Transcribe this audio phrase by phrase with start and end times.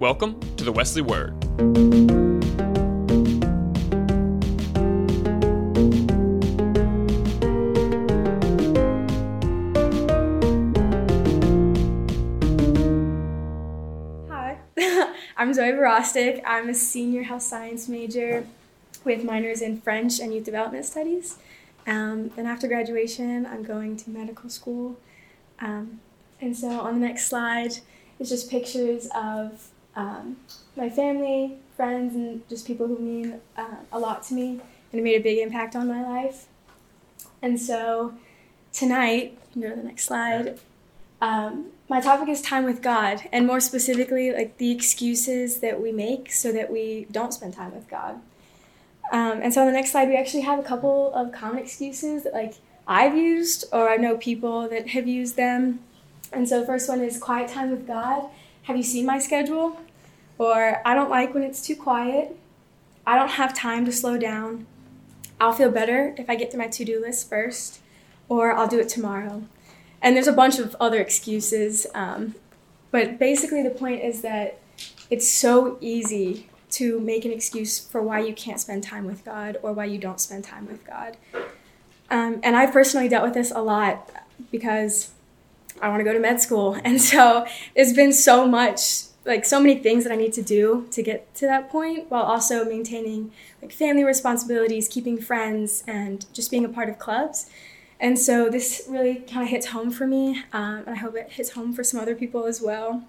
[0.00, 1.34] Welcome to the Wesley Word.
[14.28, 14.60] Hi,
[15.36, 16.42] I'm Zoe Verostek.
[16.46, 18.46] I'm a senior health science major
[19.02, 21.38] with minors in French and Youth Development Studies.
[21.88, 24.96] Um, then after graduation, I'm going to medical school.
[25.58, 25.98] Um,
[26.40, 27.78] and so on the next slide
[28.20, 30.36] is just pictures of um,
[30.76, 35.02] my family, friends, and just people who mean uh, a lot to me and have
[35.02, 36.46] made a big impact on my life.
[37.42, 38.14] And so
[38.72, 40.60] tonight, you to the next slide.
[41.20, 45.90] Um, my topic is time with God, and more specifically, like the excuses that we
[45.90, 48.20] make so that we don't spend time with God.
[49.10, 52.22] Um, and so on the next slide, we actually have a couple of common excuses
[52.22, 52.54] that like
[52.86, 55.80] I've used or I know people that have used them.
[56.32, 58.28] And so the first one is quiet time with God.
[58.64, 59.80] Have you seen my schedule?
[60.38, 62.36] Or I don't like when it's too quiet.
[63.06, 64.66] I don't have time to slow down.
[65.40, 67.80] I'll feel better if I get through my to-do list first,
[68.28, 69.44] or I'll do it tomorrow.
[70.00, 71.86] And there's a bunch of other excuses.
[71.94, 72.34] Um,
[72.90, 74.60] but basically, the point is that
[75.10, 79.56] it's so easy to make an excuse for why you can't spend time with God
[79.62, 81.16] or why you don't spend time with God.
[82.10, 84.10] Um, and I've personally dealt with this a lot
[84.50, 85.12] because
[85.80, 86.78] I want to go to med school.
[86.84, 90.88] And so it's been so much, like so many things that I need to do
[90.90, 96.50] to get to that point while also maintaining like family responsibilities, keeping friends, and just
[96.50, 97.50] being a part of clubs.
[98.00, 101.32] And so this really kind of hits home for me, um, and I hope it
[101.32, 103.04] hits home for some other people as well.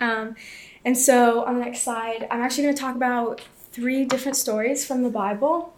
[0.00, 0.36] Um,
[0.84, 3.40] and so on the next slide, I'm actually going to talk about
[3.72, 5.74] three different stories from the Bible.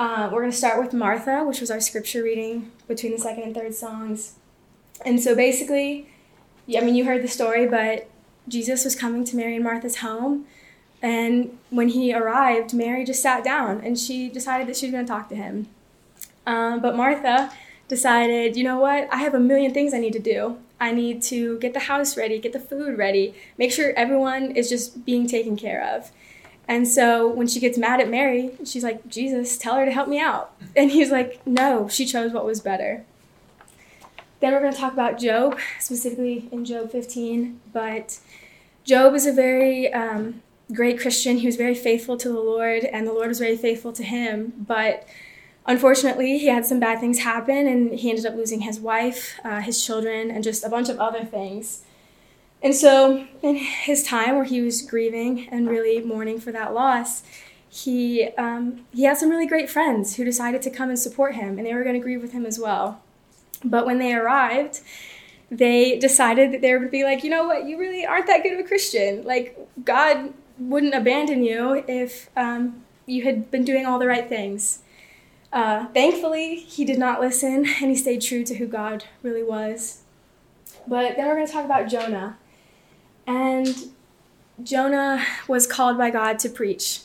[0.00, 3.44] Uh, we're going to start with Martha, which was our scripture reading between the second
[3.44, 4.34] and third songs.
[5.04, 6.08] And so basically,
[6.76, 8.08] I mean, you heard the story, but
[8.48, 10.46] Jesus was coming to Mary and Martha's home.
[11.02, 15.04] And when he arrived, Mary just sat down and she decided that she was going
[15.04, 15.68] to talk to him.
[16.46, 17.52] Um, but Martha
[17.88, 19.08] decided, you know what?
[19.12, 20.58] I have a million things I need to do.
[20.80, 24.68] I need to get the house ready, get the food ready, make sure everyone is
[24.68, 26.10] just being taken care of.
[26.68, 30.08] And so when she gets mad at Mary, she's like, Jesus, tell her to help
[30.08, 30.52] me out.
[30.74, 33.04] And he's like, no, she chose what was better.
[34.40, 37.60] Then we're going to talk about Job, specifically in Job 15.
[37.72, 38.18] But
[38.84, 40.42] Job is a very um,
[40.72, 41.38] great Christian.
[41.38, 44.52] He was very faithful to the Lord, and the Lord was very faithful to him.
[44.58, 45.06] But
[45.66, 49.60] unfortunately, he had some bad things happen, and he ended up losing his wife, uh,
[49.60, 51.82] his children, and just a bunch of other things.
[52.62, 57.22] And so, in his time where he was grieving and really mourning for that loss,
[57.68, 61.58] he um, he had some really great friends who decided to come and support him,
[61.58, 63.02] and they were going to grieve with him as well.
[63.64, 64.80] But when they arrived,
[65.50, 68.52] they decided that they would be like, you know what, you really aren't that good
[68.52, 69.24] of a Christian.
[69.24, 74.80] Like God wouldn't abandon you if um, you had been doing all the right things.
[75.52, 80.02] Uh, thankfully, he did not listen and he stayed true to who God really was.
[80.86, 82.38] But then we're going to talk about Jonah.
[83.26, 83.74] And
[84.62, 87.00] Jonah was called by God to preach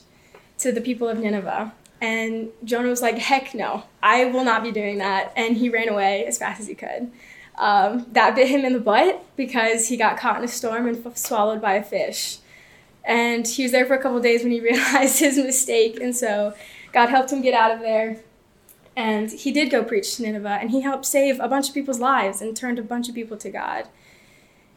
[0.58, 1.72] to the people of Nineveh.
[2.02, 5.32] And Jonah was like, heck no, I will not be doing that.
[5.36, 7.12] And he ran away as fast as he could.
[7.56, 11.06] Um, that bit him in the butt because he got caught in a storm and
[11.06, 12.38] f- swallowed by a fish.
[13.04, 16.00] And he was there for a couple days when he realized his mistake.
[16.00, 16.54] And so
[16.92, 18.18] God helped him get out of there.
[18.96, 22.00] And he did go preach to Nineveh, and he helped save a bunch of people's
[22.00, 23.88] lives and turned a bunch of people to God.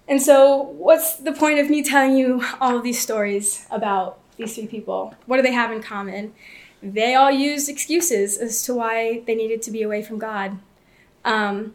[0.07, 4.55] And so, what's the point of me telling you all of these stories about these
[4.55, 5.15] three people?
[5.25, 6.33] What do they have in common?
[6.93, 10.59] They all used excuses as to why they needed to be away from God.
[11.23, 11.73] Um,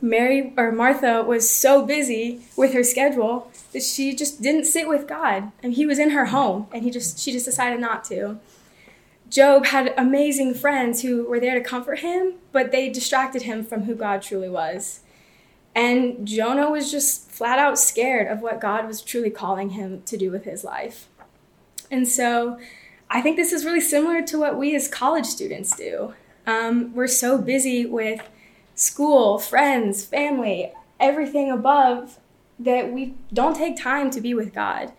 [0.00, 5.06] Mary or Martha was so busy with her schedule that she just didn't sit with
[5.06, 8.40] God, and He was in her home, and he just she just decided not to.
[9.30, 13.84] Job had amazing friends who were there to comfort him, but they distracted him from
[13.84, 15.00] who God truly was.
[15.74, 20.18] And Jonah was just flat out scared of what God was truly calling him to
[20.18, 21.08] do with his life.
[21.90, 22.58] And so
[23.14, 26.14] I think this is really similar to what we as college students do.
[26.46, 28.26] Um, we're so busy with
[28.74, 32.18] school, friends, family, everything above
[32.58, 34.92] that we don't take time to be with God.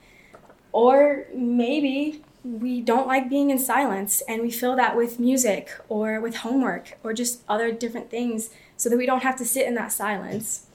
[0.71, 6.21] Or maybe we don't like being in silence and we fill that with music or
[6.21, 9.73] with homework or just other different things so that we don't have to sit in
[9.73, 10.67] that silence.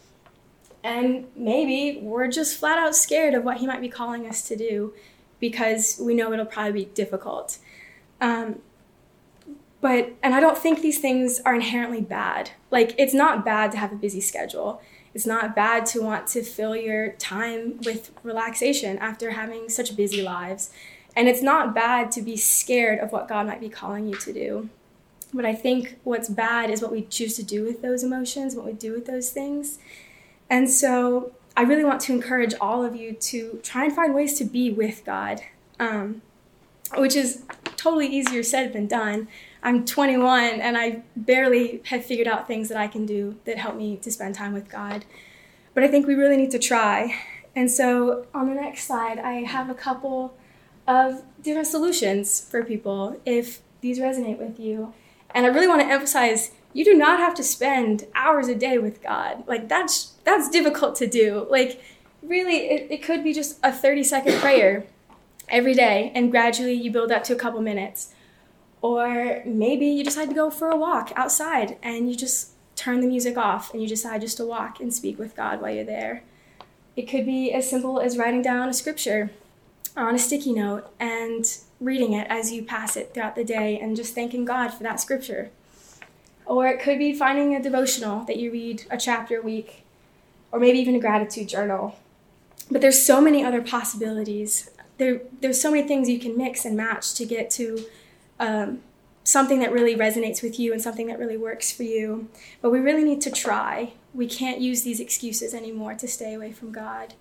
[0.82, 4.56] And maybe we're just flat out scared of what He might be calling us to
[4.56, 4.92] do
[5.40, 7.58] because we know it'll probably be difficult.
[8.20, 8.60] Um,
[9.80, 12.50] but, and I don't think these things are inherently bad.
[12.70, 14.82] Like, it's not bad to have a busy schedule.
[15.14, 20.22] It's not bad to want to fill your time with relaxation after having such busy
[20.22, 20.70] lives.
[21.14, 24.32] And it's not bad to be scared of what God might be calling you to
[24.32, 24.68] do.
[25.32, 28.66] But I think what's bad is what we choose to do with those emotions, what
[28.66, 29.78] we do with those things.
[30.50, 34.38] And so I really want to encourage all of you to try and find ways
[34.38, 35.40] to be with God,
[35.80, 36.22] um,
[36.96, 37.42] which is
[37.76, 39.26] totally easier said than done.
[39.60, 43.74] I'm 21 and I barely have figured out things that I can do that help
[43.74, 45.04] me to spend time with God.
[45.74, 47.16] But I think we really need to try.
[47.56, 50.36] And so on the next slide, I have a couple
[50.86, 54.94] of different solutions for people if these resonate with you.
[55.34, 58.78] And I really want to emphasize you do not have to spend hours a day
[58.78, 59.42] with God.
[59.48, 61.44] Like that's that's difficult to do.
[61.50, 61.82] Like
[62.22, 64.86] really it, it could be just a 30 second prayer
[65.48, 68.14] every day and gradually you build up to a couple minutes.
[68.80, 73.08] Or maybe you decide to go for a walk outside and you just turn the
[73.08, 76.22] music off and you decide just to walk and speak with God while you're there.
[76.94, 79.30] It could be as simple as writing down a scripture
[79.96, 81.44] on a sticky note and
[81.80, 85.00] reading it as you pass it throughout the day and just thanking God for that
[85.00, 85.50] scripture.
[86.48, 89.84] Or it could be finding a devotional that you read a chapter a week,
[90.50, 91.98] or maybe even a gratitude journal.
[92.70, 94.70] But there's so many other possibilities.
[94.96, 97.84] There, there's so many things you can mix and match to get to
[98.40, 98.80] um,
[99.24, 102.28] something that really resonates with you and something that really works for you.
[102.62, 103.92] But we really need to try.
[104.14, 107.12] We can't use these excuses anymore to stay away from God.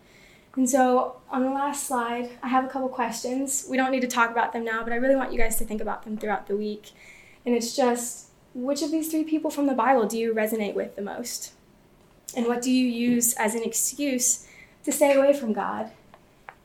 [0.55, 3.67] And so on the last slide, I have a couple questions.
[3.69, 5.65] We don't need to talk about them now, but I really want you guys to
[5.65, 6.91] think about them throughout the week.
[7.45, 8.26] And it's just
[8.57, 11.53] which of these three people from the Bible do you resonate with the most?
[12.35, 14.47] And what do you use as an excuse
[14.83, 15.91] to stay away from God?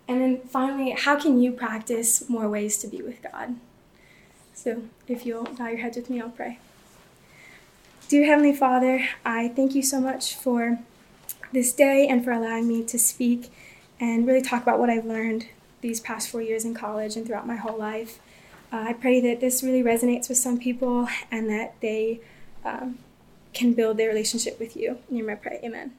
[0.08, 3.56] And then finally, how can you practice more ways to be with God?
[4.54, 6.58] So if you'll bow your heads with me, I'll pray.
[8.08, 10.78] Dear Heavenly Father, I thank you so much for
[11.52, 13.52] this day and for allowing me to speak
[14.00, 15.46] and really talk about what I've learned
[15.82, 18.18] these past four years in college and throughout my whole life.
[18.72, 22.20] Uh, I pray that this really resonates with some people and that they
[22.64, 22.98] um,
[23.52, 24.98] can build their relationship with you.
[25.10, 25.92] In your name I pray, amen.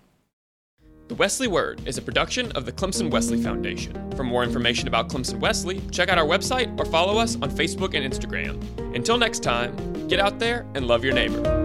[1.10, 4.12] The Wesley Word is a production of the Clemson Wesley Foundation.
[4.16, 7.94] For more information about Clemson Wesley, check out our website or follow us on Facebook
[7.94, 8.58] and Instagram.
[8.96, 9.76] Until next time,
[10.08, 11.63] get out there and love your neighbor.